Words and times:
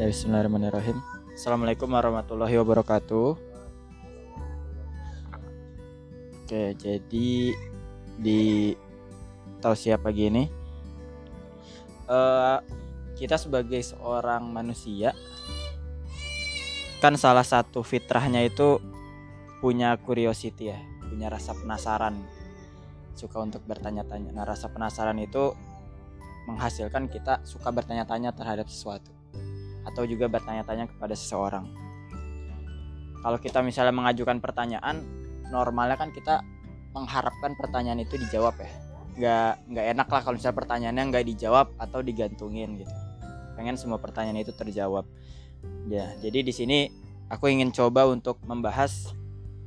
Ya 0.00 0.08
bismillahirrahmanirrahim. 0.08 0.96
Assalamualaikum 1.36 1.84
warahmatullahi 1.92 2.56
wabarakatuh. 2.56 3.36
Oke, 6.40 6.72
jadi 6.72 7.52
di 8.16 8.72
tausiah 9.60 10.00
pagi 10.00 10.32
ini 10.32 10.48
eh 12.08 12.58
kita 13.12 13.36
sebagai 13.36 13.84
seorang 13.84 14.48
manusia 14.48 15.12
kan 17.04 17.20
salah 17.20 17.44
satu 17.44 17.84
fitrahnya 17.84 18.40
itu 18.40 18.80
punya 19.60 20.00
curiosity 20.00 20.72
ya, 20.72 20.80
punya 21.12 21.28
rasa 21.28 21.52
penasaran. 21.52 22.16
Suka 23.12 23.36
untuk 23.44 23.60
bertanya-tanya. 23.68 24.32
Nah, 24.32 24.48
rasa 24.48 24.72
penasaran 24.72 25.20
itu 25.20 25.52
menghasilkan 26.48 27.12
kita 27.12 27.44
suka 27.44 27.68
bertanya-tanya 27.68 28.32
terhadap 28.32 28.64
sesuatu 28.64 29.19
atau 29.90 30.06
juga 30.06 30.30
bertanya-tanya 30.30 30.86
kepada 30.86 31.14
seseorang. 31.18 31.66
Kalau 33.20 33.36
kita 33.36 33.60
misalnya 33.60 33.92
mengajukan 33.92 34.40
pertanyaan, 34.40 35.04
normalnya 35.52 36.00
kan 36.00 36.08
kita 36.14 36.40
mengharapkan 36.96 37.52
pertanyaan 37.58 38.00
itu 38.00 38.16
dijawab 38.16 38.56
ya. 38.56 38.70
Nggak 39.20 39.52
nggak 39.68 39.86
enak 39.98 40.08
lah 40.08 40.20
kalau 40.24 40.36
misalnya 40.40 40.56
pertanyaannya 40.56 41.04
nggak 41.12 41.26
dijawab 41.36 41.66
atau 41.76 42.00
digantungin 42.00 42.80
gitu. 42.80 42.94
Pengen 43.58 43.76
semua 43.76 44.00
pertanyaan 44.00 44.40
itu 44.40 44.56
terjawab. 44.56 45.04
Ya, 45.92 46.08
jadi 46.24 46.40
di 46.40 46.52
sini 46.56 46.88
aku 47.28 47.52
ingin 47.52 47.68
coba 47.76 48.08
untuk 48.08 48.40
membahas 48.48 49.12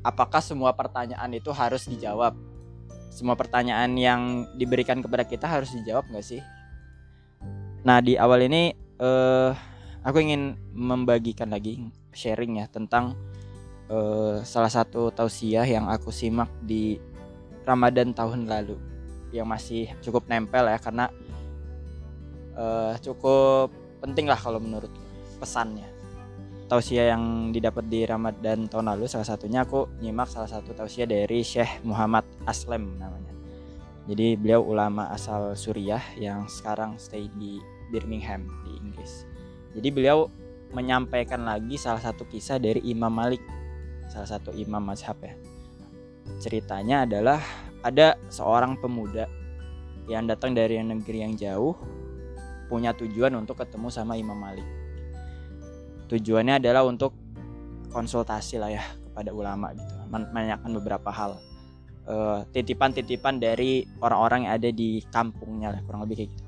apakah 0.02 0.42
semua 0.42 0.74
pertanyaan 0.74 1.30
itu 1.38 1.54
harus 1.54 1.86
dijawab. 1.86 2.34
Semua 3.14 3.38
pertanyaan 3.38 3.94
yang 3.94 4.50
diberikan 4.58 4.98
kepada 4.98 5.22
kita 5.22 5.46
harus 5.46 5.70
dijawab 5.78 6.10
nggak 6.10 6.26
sih? 6.26 6.42
Nah 7.86 8.02
di 8.02 8.18
awal 8.18 8.50
ini 8.50 8.74
eh, 8.98 9.52
aku 10.04 10.20
ingin 10.20 10.60
membagikan 10.76 11.50
lagi 11.50 11.80
sharing 12.12 12.60
ya 12.60 12.68
tentang 12.68 13.16
eh, 13.88 14.44
salah 14.44 14.72
satu 14.72 15.10
tausiah 15.16 15.64
yang 15.64 15.88
aku 15.88 16.12
simak 16.12 16.52
di 16.64 17.00
Ramadan 17.64 18.12
tahun 18.12 18.46
lalu 18.46 18.76
yang 19.34 19.50
masih 19.50 19.90
cukup 20.04 20.28
nempel 20.28 20.68
ya 20.68 20.78
karena 20.78 21.10
eh, 22.54 22.94
cukup 23.00 23.72
penting 24.04 24.28
lah 24.28 24.38
kalau 24.38 24.60
menurut 24.60 24.92
pesannya 25.40 25.88
tausiah 26.68 27.16
yang 27.16 27.56
didapat 27.56 27.88
di 27.88 28.04
Ramadan 28.04 28.68
tahun 28.68 28.94
lalu 28.96 29.08
salah 29.08 29.28
satunya 29.28 29.64
aku 29.64 29.88
nyimak 30.04 30.28
salah 30.28 30.52
satu 30.52 30.76
tausiah 30.76 31.08
dari 31.08 31.44
Syekh 31.44 31.84
Muhammad 31.88 32.28
Aslem 32.44 33.00
namanya 33.00 33.34
jadi 34.04 34.36
beliau 34.36 34.68
ulama 34.68 35.08
asal 35.16 35.56
Suriah 35.56 36.04
yang 36.20 36.44
sekarang 36.52 37.00
stay 37.00 37.32
di 37.40 37.64
Birmingham 37.88 38.44
di 38.68 38.76
Inggris. 38.84 39.24
Jadi 39.74 39.90
beliau 39.90 40.30
menyampaikan 40.74 41.46
lagi 41.46 41.78
salah 41.78 42.02
satu 42.02 42.26
kisah 42.26 42.58
dari 42.58 42.82
Imam 42.86 43.14
Malik, 43.14 43.42
salah 44.10 44.30
satu 44.30 44.54
imam 44.54 44.82
mazhab 44.82 45.18
ya. 45.22 45.34
Ceritanya 46.42 47.06
adalah 47.06 47.42
ada 47.86 48.18
seorang 48.30 48.80
pemuda 48.80 49.30
yang 50.08 50.28
datang 50.28 50.52
dari 50.56 50.80
negeri 50.82 51.24
yang 51.24 51.34
jauh 51.38 51.76
punya 52.68 52.96
tujuan 52.96 53.34
untuk 53.38 53.62
ketemu 53.62 53.88
sama 53.94 54.18
Imam 54.18 54.36
Malik. 54.36 54.66
Tujuannya 56.10 56.58
adalah 56.58 56.84
untuk 56.86 57.14
konsultasi 57.94 58.58
lah 58.58 58.74
ya 58.74 58.84
kepada 59.14 59.30
ulama 59.30 59.72
gitu, 59.78 59.94
menanyakan 60.10 60.72
beberapa 60.82 61.12
hal. 61.14 61.38
titipan-titipan 62.52 63.40
uh, 63.40 63.42
dari 63.48 63.88
orang-orang 64.04 64.44
yang 64.44 64.60
ada 64.60 64.70
di 64.76 65.00
kampungnya 65.08 65.72
lah 65.72 65.80
kurang 65.88 66.04
lebih 66.04 66.20
kayak 66.20 66.30
gitu. 66.36 66.43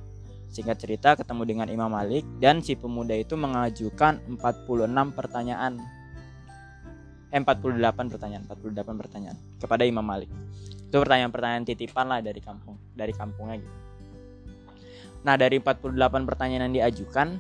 Singkat 0.52 0.78
cerita 0.80 1.10
ketemu 1.20 1.44
dengan 1.44 1.68
Imam 1.68 1.92
Malik 1.92 2.24
dan 2.40 2.64
si 2.64 2.80
pemuda 2.80 3.12
itu 3.12 3.36
mengajukan 3.36 4.24
46 4.40 5.12
pertanyaan. 5.12 5.84
Eh, 7.34 7.42
48 7.44 8.08
pertanyaan, 8.08 8.44
48 8.48 8.96
pertanyaan 8.96 9.38
kepada 9.60 9.84
Imam 9.84 10.06
Malik. 10.06 10.32
Itu 10.88 11.04
pertanyaan-pertanyaan 11.04 11.68
titipan 11.68 12.08
lah 12.08 12.24
dari 12.24 12.40
kampung, 12.40 12.80
dari 12.96 13.12
kampungnya 13.12 13.60
gitu. 13.60 13.78
Nah, 15.28 15.36
dari 15.36 15.60
48 15.60 16.24
pertanyaan 16.24 16.72
yang 16.72 16.76
diajukan 16.80 17.36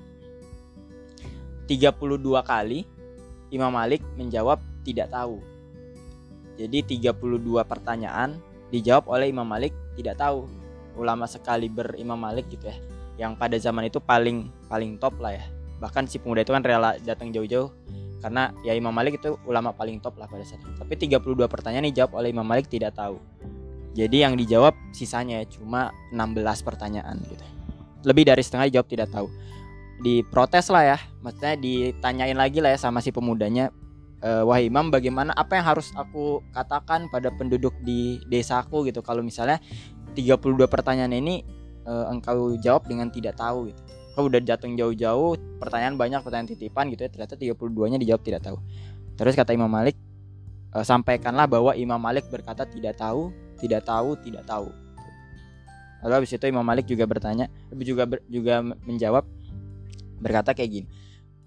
32 1.69 2.43
kali 2.43 2.83
Imam 3.53 3.71
Malik 3.71 4.03
menjawab 4.19 4.59
tidak 4.83 5.13
tahu. 5.13 5.39
Jadi 6.59 6.99
32 6.99 7.63
pertanyaan 7.63 8.35
dijawab 8.73 9.07
oleh 9.07 9.31
Imam 9.31 9.47
Malik 9.47 9.71
tidak 9.95 10.19
tahu. 10.19 10.49
Ulama 10.99 11.27
sekali 11.27 11.71
berimam 11.71 12.19
Malik 12.19 12.47
gitu 12.51 12.71
ya 12.71 12.75
yang 13.15 13.35
pada 13.39 13.55
zaman 13.55 13.87
itu 13.87 13.99
paling 14.03 14.51
paling 14.67 14.99
top 14.99 15.15
lah 15.23 15.35
ya. 15.39 15.45
Bahkan 15.79 16.07
si 16.07 16.19
pemuda 16.19 16.43
itu 16.43 16.51
kan 16.51 16.63
rela 16.63 16.95
datang 17.03 17.31
jauh-jauh. 17.31 17.71
Karena 18.23 18.49
ya 18.65 18.73
Imam 18.73 18.89
Malik 18.89 19.21
itu 19.21 19.37
ulama 19.45 19.69
paling 19.69 20.01
top 20.01 20.17
lah 20.17 20.25
pada 20.25 20.41
saat 20.41 20.63
itu. 20.63 20.71
Tapi 20.73 20.93
32 20.97 21.45
pertanyaan 21.45 21.85
dijawab 21.91 22.17
oleh 22.17 22.33
Imam 22.33 22.47
Malik 22.47 22.71
tidak 22.71 22.97
tahu. 22.97 23.21
Jadi 23.95 24.25
yang 24.25 24.35
dijawab 24.35 24.75
sisanya 24.91 25.39
ya 25.39 25.45
cuma 25.47 25.93
16 26.11 26.41
pertanyaan 26.65 27.15
gitu. 27.31 27.45
Lebih 28.03 28.27
dari 28.27 28.41
setengah 28.43 28.67
dijawab 28.67 28.87
tidak 28.89 29.07
tahu. 29.13 29.27
Diprotes 30.03 30.67
lah 30.67 30.83
ya. 30.95 30.97
Maksudnya 31.23 31.55
ditanyain 31.55 32.35
lagi 32.35 32.59
lah 32.59 32.75
ya 32.75 32.79
sama 32.81 32.99
si 32.99 33.15
pemudanya. 33.15 33.71
E, 34.19 34.41
wah 34.43 34.59
Imam 34.59 34.91
bagaimana 34.91 35.31
apa 35.37 35.55
yang 35.55 35.65
harus 35.69 35.93
aku 35.95 36.43
katakan 36.51 37.07
pada 37.07 37.31
penduduk 37.31 37.71
di 37.85 38.19
desaku 38.27 38.83
gitu? 38.89 38.99
Kalau 38.99 39.21
misalnya 39.21 39.61
32 40.17 40.65
pertanyaan 40.65 41.13
ini 41.13 41.45
uh, 41.85 42.11
engkau 42.11 42.57
jawab 42.59 42.89
dengan 42.89 43.07
tidak 43.13 43.37
tahu 43.37 43.71
gitu. 43.71 43.81
Kau 44.15 44.31
udah 44.31 44.39
datang 44.39 44.79
jauh-jauh 44.79 45.59
pertanyaan 45.59 45.99
banyak 45.99 46.23
pertanyaan 46.23 46.49
titipan 46.55 46.87
gitu 46.87 47.03
ya 47.03 47.09
ternyata 47.11 47.35
32 47.35 47.91
nya 47.91 47.97
dijawab 47.99 48.21
tidak 48.23 48.41
tahu. 48.47 48.57
Terus 49.15 49.33
kata 49.35 49.51
Imam 49.51 49.67
Malik 49.67 49.95
e, 50.71 50.77
sampaikanlah 50.79 51.47
bahwa 51.51 51.75
Imam 51.75 51.99
Malik 51.99 52.27
berkata 52.31 52.63
tidak 52.63 52.95
tahu 52.95 53.31
tidak 53.59 53.83
tahu 53.83 54.15
tidak 54.23 54.47
tahu. 54.47 54.71
Lalu 56.03 56.13
habis 56.21 56.31
itu 56.31 56.45
Imam 56.47 56.63
Malik 56.63 56.87
juga 56.87 57.03
bertanya 57.03 57.51
juga 57.75 58.07
ber, 58.07 58.23
juga 58.31 58.63
menjawab 58.63 59.27
berkata 60.23 60.55
kayak 60.55 60.71
gini 60.71 60.87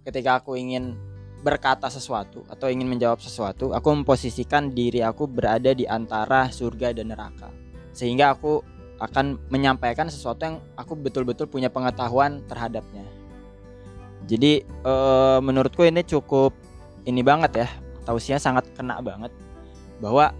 ketika 0.04 0.40
aku 0.44 0.56
ingin 0.60 0.92
berkata 1.40 1.88
sesuatu 1.88 2.44
atau 2.52 2.68
ingin 2.68 2.84
menjawab 2.84 3.22
sesuatu 3.22 3.72
aku 3.72 3.88
memposisikan 3.96 4.74
diri 4.76 5.00
aku 5.00 5.24
berada 5.24 5.72
di 5.72 5.88
antara 5.88 6.52
surga 6.52 6.92
dan 6.92 7.16
neraka. 7.16 7.48
Sehingga 7.96 8.36
aku 8.36 8.77
akan 8.98 9.38
menyampaikan 9.48 10.10
sesuatu 10.10 10.42
yang 10.42 10.56
aku 10.74 10.98
betul-betul 10.98 11.46
punya 11.46 11.70
pengetahuan 11.70 12.42
terhadapnya. 12.50 13.06
Jadi 14.26 14.66
e, 14.66 14.94
menurutku 15.40 15.86
ini 15.86 16.02
cukup 16.02 16.52
ini 17.06 17.22
banget 17.22 17.64
ya, 17.64 17.68
tausiah 18.04 18.42
sangat 18.42 18.66
kena 18.74 18.98
banget 19.00 19.32
bahwa 20.02 20.34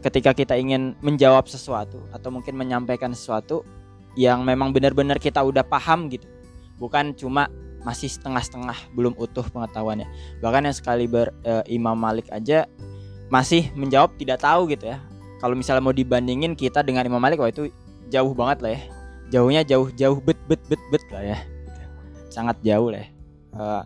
ketika 0.00 0.32
kita 0.32 0.56
ingin 0.56 0.96
menjawab 1.04 1.46
sesuatu 1.46 2.00
atau 2.10 2.32
mungkin 2.32 2.56
menyampaikan 2.56 3.12
sesuatu 3.12 3.62
yang 4.18 4.42
memang 4.42 4.72
benar-benar 4.72 5.20
kita 5.20 5.44
udah 5.44 5.62
paham 5.62 6.08
gitu, 6.08 6.26
bukan 6.80 7.12
cuma 7.14 7.52
masih 7.86 8.10
setengah-setengah 8.10 8.90
belum 8.96 9.14
utuh 9.14 9.46
pengetahuannya. 9.46 10.08
Bahkan 10.42 10.66
yang 10.66 10.74
sekali 10.74 11.04
ber 11.06 11.30
e, 11.44 11.62
Imam 11.70 11.94
Malik 11.94 12.26
aja 12.32 12.66
masih 13.28 13.68
menjawab 13.76 14.16
tidak 14.16 14.40
tahu 14.40 14.72
gitu 14.72 14.88
ya 14.88 14.98
kalau 15.38 15.54
misalnya 15.54 15.82
mau 15.82 15.94
dibandingin 15.94 16.58
kita 16.58 16.82
dengan 16.82 17.06
Imam 17.06 17.22
Malik 17.22 17.38
wah 17.38 17.50
itu 17.50 17.70
jauh 18.10 18.34
banget 18.34 18.58
lah 18.62 18.70
ya. 18.74 18.80
Jauhnya 19.28 19.62
jauh 19.62 19.88
jauh 19.94 20.18
bet 20.18 20.38
bet 20.50 20.60
bet 20.66 20.82
bet 20.90 21.04
lah 21.14 21.22
ya. 21.22 21.38
Sangat 22.28 22.58
jauh 22.66 22.90
lah 22.90 23.06
ya. 23.06 23.08
Uh, 23.54 23.82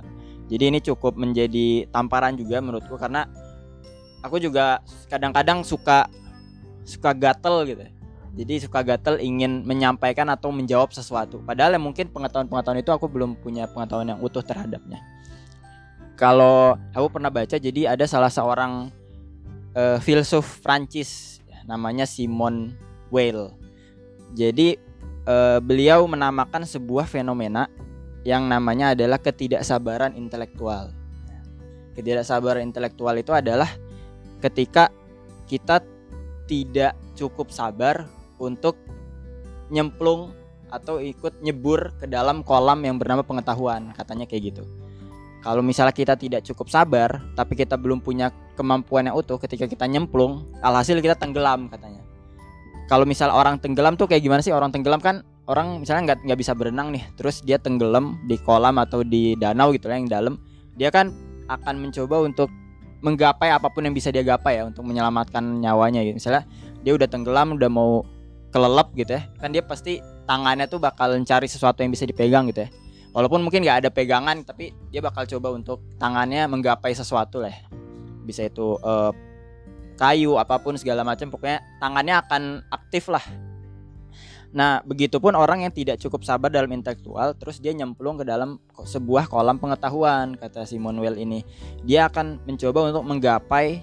jadi 0.49 0.73
ini 0.73 0.79
cukup 0.81 1.17
menjadi 1.17 1.89
tamparan 1.93 2.37
juga 2.37 2.61
menurutku 2.61 2.97
karena 2.97 3.29
aku 4.25 4.41
juga 4.41 4.81
kadang-kadang 5.13 5.61
suka 5.65 6.09
suka 6.89 7.13
gatel 7.13 7.69
gitu. 7.69 7.85
Jadi 8.33 8.65
suka 8.65 8.81
gatel 8.81 9.21
ingin 9.21 9.61
menyampaikan 9.69 10.25
atau 10.33 10.49
menjawab 10.49 10.89
sesuatu. 10.97 11.45
Padahal 11.45 11.77
ya 11.77 11.81
mungkin 11.81 12.09
pengetahuan-pengetahuan 12.09 12.81
itu 12.81 12.89
aku 12.89 13.05
belum 13.05 13.37
punya 13.37 13.69
pengetahuan 13.69 14.17
yang 14.17 14.21
utuh 14.25 14.41
terhadapnya. 14.41 15.05
Kalau 16.17 16.81
aku 16.97 17.07
pernah 17.13 17.29
baca 17.29 17.61
jadi 17.61 17.93
ada 17.93 18.09
salah 18.09 18.33
seorang 18.33 18.89
uh, 19.77 19.99
filsuf 20.01 20.65
Prancis 20.65 21.42
namanya 21.67 22.09
Simon 22.09 22.75
Weil. 23.13 23.53
Jadi 24.33 24.81
uh, 25.29 25.61
beliau 25.61 26.09
menamakan 26.09 26.65
sebuah 26.65 27.05
fenomena 27.07 27.69
yang 28.23 28.47
namanya 28.47 28.95
adalah 28.95 29.19
ketidaksabaran 29.19 30.15
intelektual. 30.15 30.95
Ketidaksabaran 31.93 32.65
intelektual 32.65 33.19
itu 33.19 33.35
adalah 33.35 33.69
ketika 34.41 34.89
kita 35.51 35.85
tidak 36.49 36.97
cukup 37.19 37.53
sabar 37.53 38.09
untuk 38.41 38.79
nyemplung 39.69 40.33
atau 40.73 40.97
ikut 40.99 41.45
nyebur 41.45 41.93
ke 42.01 42.09
dalam 42.09 42.41
kolam 42.41 42.81
yang 42.81 42.97
bernama 42.97 43.21
pengetahuan, 43.21 43.93
katanya 43.93 44.25
kayak 44.25 44.55
gitu. 44.57 44.65
Kalau 45.43 45.59
misalnya 45.59 45.91
kita 45.91 46.15
tidak 46.15 46.47
cukup 46.47 46.71
sabar, 46.71 47.19
tapi 47.35 47.59
kita 47.59 47.75
belum 47.75 47.99
punya 47.99 48.31
kemampuan 48.55 49.11
yang 49.11 49.19
utuh 49.19 49.43
ketika 49.43 49.67
kita 49.67 49.91
nyemplung, 49.91 50.47
alhasil 50.63 50.95
kita 51.03 51.19
tenggelam 51.19 51.67
katanya. 51.67 51.99
Kalau 52.87 53.03
misal 53.03 53.35
orang 53.35 53.59
tenggelam 53.59 53.99
tuh 53.99 54.07
kayak 54.07 54.23
gimana 54.23 54.39
sih? 54.39 54.55
Orang 54.55 54.71
tenggelam 54.71 55.03
kan 55.03 55.27
orang 55.51 55.83
misalnya 55.83 56.13
nggak 56.13 56.19
nggak 56.29 56.39
bisa 56.39 56.53
berenang 56.55 56.95
nih 56.95 57.03
terus 57.19 57.43
dia 57.43 57.59
tenggelam 57.59 58.19
di 58.31 58.39
kolam 58.39 58.79
atau 58.79 59.03
di 59.03 59.35
danau 59.35 59.75
gitu 59.75 59.91
lah 59.91 59.99
yang 59.99 60.07
dalam 60.07 60.35
dia 60.79 60.95
kan 60.95 61.11
akan 61.51 61.83
mencoba 61.83 62.23
untuk 62.23 62.49
menggapai 63.03 63.51
apa 63.51 63.67
pun 63.67 63.83
yang 63.83 63.95
bisa 63.95 64.15
dia 64.15 64.23
gapai 64.23 64.63
ya 64.63 64.71
untuk 64.71 64.87
menyelamatkan 64.87 65.43
nyawanya 65.43 66.07
gitu 66.07 66.23
misalnya 66.23 66.47
dia 66.87 66.95
udah 66.95 67.09
tenggelam 67.11 67.59
udah 67.59 67.71
mau 67.71 68.07
kelelep 68.55 68.89
gitu 68.95 69.19
ya 69.19 69.23
kan 69.43 69.51
dia 69.51 69.63
pasti 69.67 69.99
tangannya 70.31 70.71
tuh 70.71 70.79
bakal 70.79 71.11
mencari 71.19 71.51
sesuatu 71.51 71.83
yang 71.83 71.91
bisa 71.91 72.07
dipegang 72.07 72.47
gitu 72.55 72.65
ya 72.65 72.71
walaupun 73.13 73.45
mungkin 73.45 73.65
nggak 73.65 73.87
ada 73.87 73.91
pegangan 73.93 74.45
tapi 74.45 74.73
dia 74.89 75.05
bakal 75.05 75.29
coba 75.29 75.53
untuk 75.53 75.79
tangannya 76.01 76.49
menggapai 76.49 76.97
sesuatu 76.97 77.45
lah 77.45 77.53
ya. 77.53 77.63
bisa 78.25 78.49
itu 78.49 78.77
uh, 78.81 79.13
kayu 80.01 80.41
apa 80.41 80.59
pun 80.59 80.75
segala 80.81 81.05
macam 81.05 81.29
pokoknya 81.29 81.61
tangannya 81.79 82.15
akan 82.19 82.43
aktif 82.73 83.13
lah 83.13 83.23
Nah, 84.53 84.85
begitupun 84.85 85.33
orang 85.33 85.65
yang 85.65 85.73
tidak 85.73 85.97
cukup 85.97 86.29
sabar 86.29 86.53
dalam 86.53 86.69
intelektual, 86.77 87.33
terus 87.33 87.57
dia 87.57 87.73
nyemplung 87.73 88.21
ke 88.21 88.25
dalam 88.29 88.61
sebuah 88.77 89.25
kolam 89.25 89.57
pengetahuan, 89.57 90.37
kata 90.37 90.69
Simon 90.69 91.01
Weil 91.01 91.17
ini. 91.17 91.41
Dia 91.89 92.13
akan 92.13 92.45
mencoba 92.45 92.93
untuk 92.93 93.05
menggapai 93.09 93.81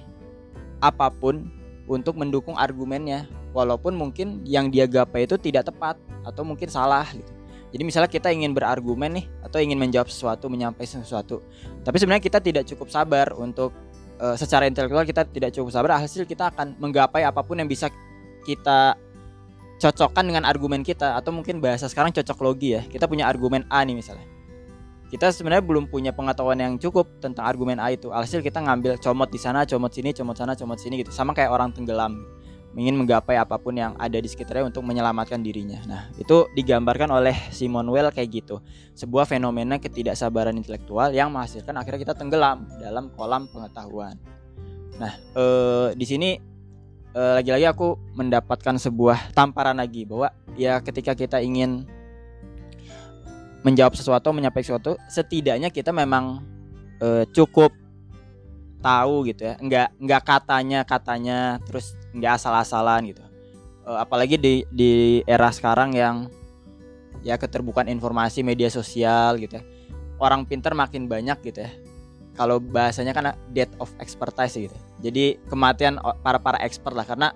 apa 0.77 1.09
pun 1.09 1.49
untuk 1.89 2.21
mendukung 2.21 2.53
argumennya, 2.53 3.25
walaupun 3.49 3.97
mungkin 3.97 4.45
yang 4.45 4.69
dia 4.69 4.85
gapai 4.85 5.25
itu 5.25 5.41
tidak 5.41 5.73
tepat 5.73 5.97
atau 6.21 6.45
mungkin 6.45 6.69
salah 6.69 7.09
gitu. 7.17 7.38
Jadi 7.69 7.83
misalnya 7.85 8.09
kita 8.09 8.33
ingin 8.33 8.51
berargumen 8.57 9.13
nih 9.13 9.25
atau 9.45 9.61
ingin 9.61 9.77
menjawab 9.77 10.09
sesuatu, 10.09 10.49
menyampaikan 10.49 11.05
sesuatu, 11.05 11.45
tapi 11.85 12.01
sebenarnya 12.01 12.23
kita 12.25 12.41
tidak 12.41 12.65
cukup 12.65 12.89
sabar 12.89 13.29
untuk 13.37 13.77
uh, 14.17 14.33
secara 14.33 14.65
intelektual 14.65 15.05
kita 15.05 15.21
tidak 15.29 15.53
cukup 15.53 15.69
sabar, 15.69 16.01
hasil 16.01 16.25
kita 16.25 16.49
akan 16.49 16.81
menggapai 16.81 17.21
apa 17.21 17.45
pun 17.45 17.61
yang 17.61 17.69
bisa 17.69 17.93
kita 18.41 18.97
cocokkan 19.79 20.27
dengan 20.27 20.43
argumen 20.43 20.83
kita 20.83 21.15
atau 21.15 21.31
mungkin 21.31 21.63
bahasa 21.63 21.87
sekarang 21.87 22.11
cocok 22.11 22.37
logi 22.43 22.75
ya. 22.75 22.81
Kita 22.83 23.07
punya 23.07 23.25
argumen 23.29 23.63
A 23.71 23.85
nih 23.87 23.95
misalnya. 23.95 24.27
Kita 25.09 25.33
sebenarnya 25.33 25.65
belum 25.65 25.89
punya 25.89 26.13
pengetahuan 26.13 26.59
yang 26.61 26.73
cukup 26.77 27.09
tentang 27.17 27.47
argumen 27.47 27.81
A 27.81 27.89
itu. 27.89 28.13
Alhasil 28.13 28.45
kita 28.45 28.61
ngambil 28.61 29.01
comot 29.01 29.31
di 29.31 29.39
sana 29.41 29.65
comot 29.65 29.89
sini 29.89 30.13
comot 30.13 30.37
sana 30.37 30.53
comot 30.53 30.77
sini 30.77 31.01
gitu. 31.01 31.09
Sama 31.09 31.33
kayak 31.33 31.49
orang 31.49 31.73
tenggelam 31.73 32.19
ingin 32.77 32.93
menggapai 32.93 33.33
apa 33.33 33.57
pun 33.57 33.73
yang 33.73 33.97
ada 33.97 34.21
di 34.21 34.29
sekitarnya 34.29 34.69
untuk 34.69 34.85
menyelamatkan 34.85 35.41
dirinya. 35.41 35.81
Nah, 35.89 36.01
itu 36.21 36.45
digambarkan 36.53 37.09
oleh 37.09 37.33
Simon 37.49 37.89
Weil 37.89 38.13
kayak 38.13 38.29
gitu. 38.29 38.61
Sebuah 38.93 39.25
fenomena 39.25 39.81
ketidaksabaran 39.81 40.53
intelektual 40.53 41.09
yang 41.09 41.33
menghasilkan 41.33 41.73
akhirnya 41.73 42.05
kita 42.05 42.13
tenggelam 42.13 42.69
dalam 42.77 43.09
kolam 43.17 43.49
pengetahuan. 43.49 44.13
Nah, 45.01 45.13
eh, 45.15 45.87
di 45.97 46.05
sini 46.05 46.29
uh, 47.15 47.33
lagi-lagi 47.41 47.65
aku 47.65 47.97
mendapatkan 48.13 48.75
sebuah 48.77 49.33
tamparan 49.33 49.77
lagi 49.79 50.05
bahwa 50.05 50.29
ya 50.53 50.77
ketika 50.83 51.17
kita 51.17 51.41
ingin 51.41 51.87
menjawab 53.65 53.95
sesuatu, 53.97 54.31
menyampaikan 54.31 54.77
sesuatu, 54.77 54.95
setidaknya 55.11 55.67
kita 55.73 55.91
memang 55.91 56.43
uh, 57.03 57.23
cukup 57.35 57.75
tahu 58.79 59.27
gitu 59.27 59.51
ya, 59.51 59.53
nggak 59.59 59.89
nggak 59.99 60.21
katanya 60.23 60.79
katanya 60.87 61.59
terus 61.67 61.98
nggak 62.15 62.33
asal-asalan 62.39 63.13
gitu. 63.13 63.23
Uh, 63.85 63.99
apalagi 64.01 64.37
di 64.37 64.63
di 64.69 65.21
era 65.25 65.49
sekarang 65.49 65.93
yang 65.93 66.29
ya 67.25 67.35
keterbukaan 67.35 67.91
informasi 67.91 68.45
media 68.45 68.71
sosial 68.71 69.35
gitu 69.41 69.59
ya, 69.59 69.63
orang 70.23 70.47
pinter 70.47 70.71
makin 70.71 71.09
banyak 71.11 71.35
gitu 71.43 71.67
ya 71.67 71.71
kalau 72.39 72.63
bahasanya 72.63 73.11
kan 73.11 73.35
death 73.51 73.75
of 73.83 73.91
expertise 73.99 74.55
gitu. 74.55 74.77
Jadi 75.03 75.35
kematian 75.51 75.99
para 76.23 76.39
para 76.39 76.55
expert 76.63 76.95
lah 76.95 77.03
karena 77.03 77.35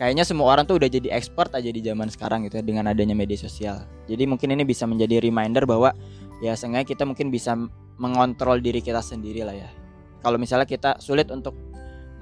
kayaknya 0.00 0.24
semua 0.24 0.48
orang 0.48 0.64
tuh 0.64 0.80
udah 0.80 0.88
jadi 0.88 1.12
expert 1.12 1.52
aja 1.52 1.68
di 1.68 1.84
zaman 1.84 2.08
sekarang 2.08 2.48
gitu 2.48 2.56
ya 2.56 2.64
dengan 2.64 2.88
adanya 2.88 3.12
media 3.12 3.36
sosial. 3.36 3.84
Jadi 4.08 4.24
mungkin 4.24 4.56
ini 4.56 4.64
bisa 4.64 4.88
menjadi 4.88 5.20
reminder 5.20 5.68
bahwa 5.68 5.92
ya 6.40 6.56
seenggaknya 6.56 6.88
kita 6.88 7.04
mungkin 7.04 7.28
bisa 7.28 7.52
mengontrol 8.00 8.64
diri 8.64 8.80
kita 8.80 9.04
sendiri 9.04 9.44
lah 9.44 9.52
ya. 9.52 9.68
Kalau 10.24 10.40
misalnya 10.40 10.64
kita 10.64 10.96
sulit 11.04 11.28
untuk 11.28 11.52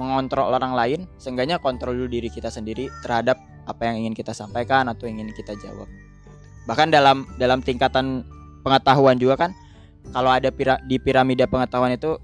mengontrol 0.03 0.51
orang 0.51 0.75
lain, 0.75 1.01
seenggaknya 1.17 1.63
kontrol 1.63 1.95
dulu 1.95 2.11
diri 2.11 2.27
kita 2.27 2.51
sendiri 2.51 2.91
terhadap 3.07 3.39
apa 3.63 3.83
yang 3.87 4.03
ingin 4.03 4.15
kita 4.19 4.35
sampaikan 4.35 4.91
atau 4.91 5.07
ingin 5.07 5.31
kita 5.31 5.55
jawab. 5.63 5.87
Bahkan 6.67 6.91
dalam 6.91 7.25
dalam 7.39 7.63
tingkatan 7.63 8.27
pengetahuan 8.67 9.19
juga 9.19 9.47
kan 9.47 9.51
kalau 10.11 10.35
ada 10.35 10.51
pira 10.51 10.83
di 10.83 10.99
piramida 10.99 11.47
pengetahuan 11.47 11.95
itu 11.95 12.19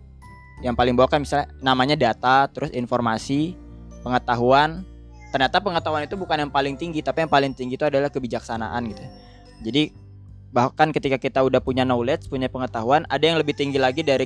yang 0.59 0.75
paling 0.75 0.99
bawah 0.99 1.07
kan 1.07 1.23
misalnya 1.23 1.47
namanya 1.63 1.95
data, 1.95 2.51
terus 2.51 2.75
informasi, 2.75 3.55
pengetahuan. 4.03 4.83
Ternyata 5.31 5.63
pengetahuan 5.63 6.03
itu 6.09 6.19
bukan 6.19 6.49
yang 6.49 6.51
paling 6.51 6.75
tinggi, 6.75 6.99
tapi 6.99 7.23
yang 7.23 7.31
paling 7.31 7.55
tinggi 7.55 7.79
itu 7.79 7.87
adalah 7.87 8.11
kebijaksanaan 8.11 8.83
gitu. 8.91 9.05
Jadi 9.63 10.08
bahkan 10.49 10.89
ketika 10.91 11.21
kita 11.21 11.45
udah 11.45 11.61
punya 11.61 11.85
knowledge, 11.85 12.29
punya 12.33 12.49
pengetahuan, 12.49 13.05
ada 13.13 13.25
yang 13.25 13.37
lebih 13.37 13.53
tinggi 13.53 13.77
lagi 13.77 14.01
dari 14.01 14.25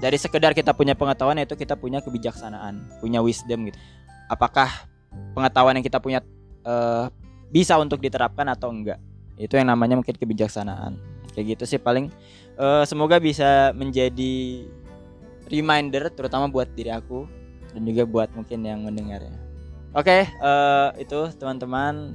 dari 0.00 0.16
sekedar 0.16 0.56
kita 0.56 0.72
punya 0.72 0.96
pengetahuan 0.96 1.36
yaitu 1.36 1.56
kita 1.56 1.76
punya 1.76 2.00
kebijaksanaan, 2.00 2.80
punya 3.00 3.20
wisdom 3.20 3.68
gitu. 3.68 3.78
Apakah 4.32 4.88
pengetahuan 5.36 5.76
yang 5.76 5.84
kita 5.84 6.00
punya 6.00 6.24
uh, 6.64 7.12
bisa 7.52 7.76
untuk 7.76 8.00
diterapkan 8.00 8.48
atau 8.48 8.72
enggak? 8.72 8.96
Itu 9.36 9.60
yang 9.60 9.68
namanya 9.68 10.00
mungkin 10.00 10.16
kebijaksanaan. 10.16 10.96
Kayak 11.36 11.58
gitu 11.58 11.76
sih 11.76 11.80
paling 11.80 12.08
uh, 12.56 12.82
semoga 12.88 13.20
bisa 13.20 13.70
menjadi 13.76 14.66
reminder 15.50 16.08
terutama 16.14 16.46
buat 16.48 16.70
diri 16.72 16.90
aku 16.94 17.26
dan 17.74 17.82
juga 17.86 18.02
buat 18.08 18.28
mungkin 18.34 18.64
yang 18.64 18.80
mendengar 18.86 19.22
ya. 19.22 19.34
Oke, 19.90 20.06
okay, 20.06 20.22
uh, 20.38 20.94
eh, 20.94 21.02
itu 21.02 21.18
teman-teman. 21.34 22.14